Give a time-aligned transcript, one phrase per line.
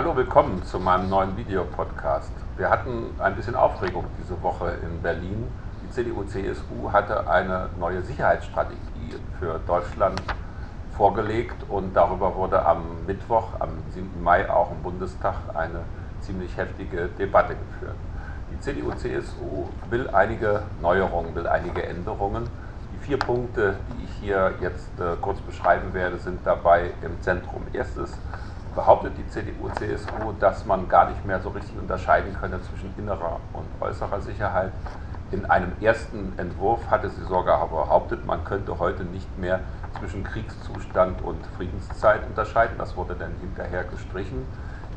[0.00, 2.32] Hallo, willkommen zu meinem neuen Videopodcast.
[2.56, 5.46] Wir hatten ein bisschen Aufregung diese Woche in Berlin.
[5.84, 8.78] Die CDU-CSU hatte eine neue Sicherheitsstrategie
[9.38, 10.22] für Deutschland
[10.96, 14.22] vorgelegt und darüber wurde am Mittwoch, am 7.
[14.22, 15.80] Mai auch im Bundestag eine
[16.22, 17.96] ziemlich heftige Debatte geführt.
[18.50, 22.48] Die CDU-CSU will einige Neuerungen, will einige Änderungen.
[22.94, 27.66] Die vier Punkte, die ich hier jetzt äh, kurz beschreiben werde, sind dabei im Zentrum.
[27.74, 28.16] Erstes
[28.74, 33.66] behauptet die CDU-CSU, dass man gar nicht mehr so richtig unterscheiden könne zwischen innerer und
[33.80, 34.72] äußerer Sicherheit.
[35.32, 39.60] In einem ersten Entwurf hatte sie sogar behauptet, man könnte heute nicht mehr
[39.98, 42.76] zwischen Kriegszustand und Friedenszeit unterscheiden.
[42.78, 44.46] Das wurde dann hinterher gestrichen.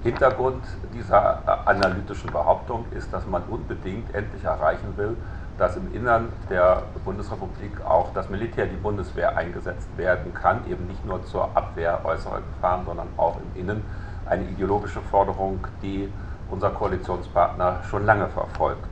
[0.03, 5.15] Hintergrund dieser äh, analytischen Behauptung ist, dass man unbedingt endlich erreichen will,
[5.57, 11.05] dass im Innern der Bundesrepublik auch das Militär, die Bundeswehr eingesetzt werden kann, eben nicht
[11.05, 13.85] nur zur Abwehr äußerer Gefahren, sondern auch im Innen.
[14.26, 16.12] Eine ideologische Forderung, die
[16.49, 18.90] unser Koalitionspartner schon lange verfolgt.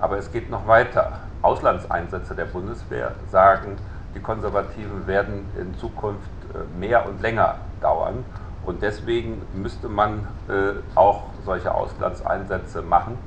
[0.00, 1.20] Aber es geht noch weiter.
[1.42, 3.76] Auslandseinsätze der Bundeswehr, sagen
[4.14, 8.24] die Konservativen, werden in Zukunft äh, mehr und länger dauern.
[8.64, 13.18] Und deswegen müsste man äh, auch solche Auslandseinsätze machen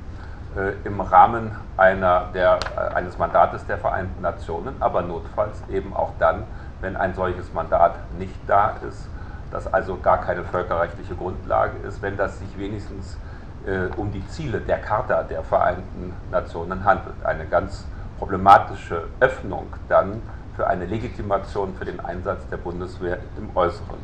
[0.56, 6.12] äh, im Rahmen einer der, äh, eines Mandates der Vereinten Nationen, aber notfalls eben auch
[6.18, 6.44] dann,
[6.80, 9.08] wenn ein solches Mandat nicht da ist,
[9.50, 13.18] das also gar keine völkerrechtliche Grundlage ist, wenn das sich wenigstens
[13.66, 17.16] äh, um die Ziele der Charta der Vereinten Nationen handelt.
[17.24, 17.86] Eine ganz
[18.18, 20.22] problematische Öffnung dann
[20.56, 23.98] für eine Legitimation für den Einsatz der Bundeswehr im Äußeren.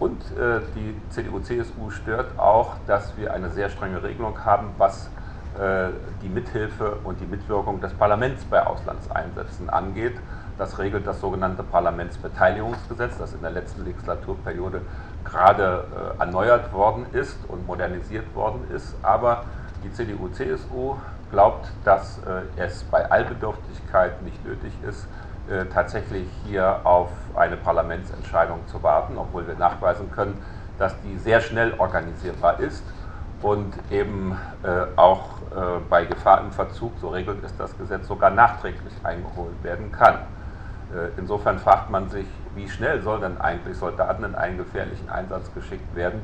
[0.00, 5.10] Und äh, die CDU-CSU stört auch, dass wir eine sehr strenge Regelung haben, was
[5.58, 5.90] äh,
[6.22, 10.14] die Mithilfe und die Mitwirkung des Parlaments bei Auslandseinsätzen angeht.
[10.56, 14.80] Das regelt das sogenannte Parlamentsbeteiligungsgesetz, das in der letzten Legislaturperiode
[15.24, 15.84] gerade
[16.16, 18.94] äh, erneuert worden ist und modernisiert worden ist.
[19.02, 19.44] Aber
[19.84, 20.96] die CDU-CSU
[21.30, 25.06] glaubt, dass äh, es bei Allbedürftigkeit nicht nötig ist,
[25.72, 30.40] tatsächlich hier auf eine Parlamentsentscheidung zu warten, obwohl wir nachweisen können,
[30.78, 32.84] dass die sehr schnell organisierbar ist
[33.42, 38.30] und eben äh, auch äh, bei Gefahr im Verzug, so regelt es das Gesetz, sogar
[38.30, 40.14] nachträglich eingeholt werden kann.
[40.14, 45.52] Äh, insofern fragt man sich, wie schnell soll denn eigentlich Soldaten in einen gefährlichen Einsatz
[45.54, 46.22] geschickt werden,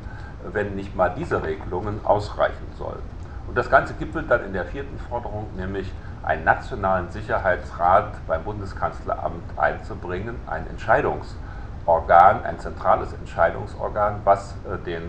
[0.52, 3.02] wenn nicht mal diese Regelungen ausreichen sollen.
[3.48, 5.92] Und das Ganze gipfelt dann in der vierten Forderung, nämlich
[6.26, 15.08] einen nationalen Sicherheitsrat beim Bundeskanzleramt einzubringen, ein Entscheidungsorgan, ein zentrales Entscheidungsorgan, was äh, den äh,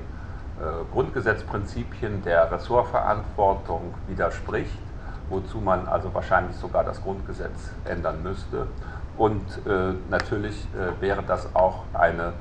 [0.93, 4.77] Grundgesetzprinzipien der Ressortverantwortung widerspricht,
[5.29, 8.67] wozu man also wahrscheinlich sogar das Grundgesetz ändern müsste.
[9.17, 10.67] Und äh, natürlich
[10.99, 12.33] wäre das auch eine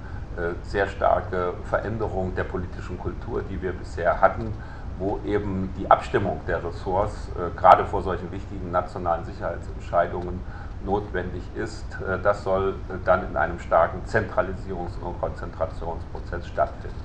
[0.62, 4.52] sehr starke Veränderung der politischen Kultur, die wir bisher hatten
[4.98, 10.40] wo eben die Abstimmung der Ressorts äh, gerade vor solchen wichtigen nationalen Sicherheitsentscheidungen
[10.84, 11.84] notwendig ist.
[12.00, 16.96] Äh, das soll äh, dann in einem starken Zentralisierungs- und Konzentrationsprozess stattfinden.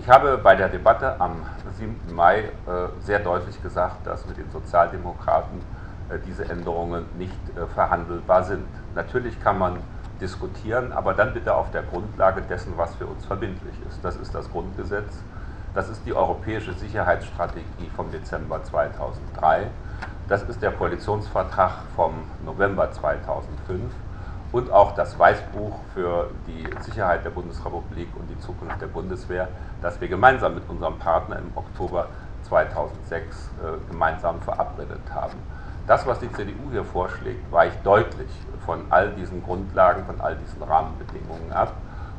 [0.00, 1.44] Ich habe bei der Debatte am
[1.76, 2.14] 7.
[2.14, 2.50] Mai äh,
[3.00, 5.60] sehr deutlich gesagt, dass mit den Sozialdemokraten
[6.08, 8.66] äh, diese Änderungen nicht äh, verhandelbar sind.
[8.94, 9.76] Natürlich kann man
[10.20, 14.04] diskutieren, aber dann bitte auf der Grundlage dessen, was für uns verbindlich ist.
[14.04, 15.22] Das ist das Grundgesetz
[15.78, 19.68] das ist die Europäische Sicherheitsstrategie vom Dezember 2003.
[20.28, 23.84] Das ist der Koalitionsvertrag vom November 2005
[24.50, 29.46] und auch das Weißbuch für die Sicherheit der Bundesrepublik und die Zukunft der Bundeswehr,
[29.80, 32.08] das wir gemeinsam mit unserem Partner im Oktober
[32.48, 35.38] 2006 äh, gemeinsam verabredet haben.
[35.86, 38.30] Das, was die CDU hier vorschlägt, weicht deutlich
[38.66, 41.72] von all diesen Grundlagen, von all diesen Rahmenbedingungen ab.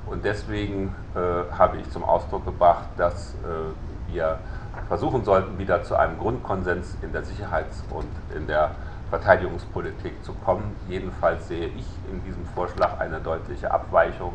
[0.10, 1.20] Und deswegen äh,
[1.56, 4.40] habe ich zum Ausdruck gebracht, dass äh, wir
[4.88, 8.72] versuchen sollten, wieder zu einem Grundkonsens in der Sicherheits- und in der
[9.10, 10.76] Verteidigungspolitik zu kommen.
[10.88, 14.34] Jedenfalls sehe ich in diesem Vorschlag eine deutliche Abweichung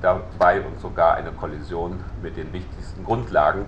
[0.00, 3.66] dabei und sogar eine Kollision mit den wichtigsten Grundlagen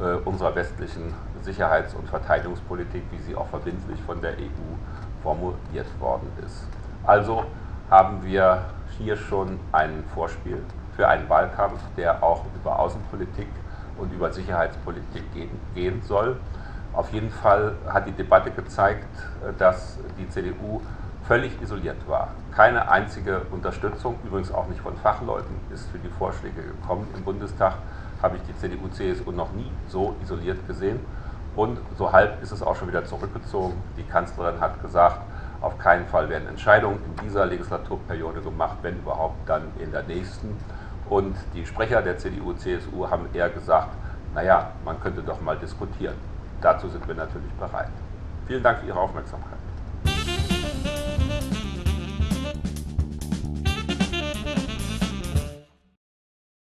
[0.00, 1.12] äh, unserer westlichen
[1.42, 4.76] Sicherheits- und Verteidigungspolitik, wie sie auch verbindlich von der EU
[5.22, 6.66] formuliert worden ist.
[7.04, 7.44] Also
[7.90, 8.64] haben wir
[8.96, 10.62] hier schon ein Vorspiel
[10.96, 13.48] für einen Wahlkampf, der auch über Außenpolitik
[13.98, 15.24] und über Sicherheitspolitik
[15.74, 16.36] gehen, soll.
[16.92, 19.08] Auf jeden Fall hat die Debatte gezeigt,
[19.58, 20.80] dass die CDU
[21.26, 22.28] völlig isoliert war.
[22.54, 27.08] Keine einzige Unterstützung, übrigens auch nicht von Fachleuten, ist für die Vorschläge gekommen.
[27.16, 27.74] Im Bundestag
[28.22, 31.00] habe ich die CDU-CSU noch nie so isoliert gesehen.
[31.56, 33.74] Und so halb ist es auch schon wieder zurückgezogen.
[33.96, 35.20] Die Kanzlerin hat gesagt,
[35.64, 40.56] auf keinen Fall werden Entscheidungen in dieser Legislaturperiode gemacht, wenn überhaupt dann in der nächsten.
[41.08, 43.90] Und die Sprecher der CDU, CSU haben eher gesagt,
[44.34, 46.16] naja, man könnte doch mal diskutieren.
[46.60, 47.88] Dazu sind wir natürlich bereit.
[48.46, 49.58] Vielen Dank für Ihre Aufmerksamkeit.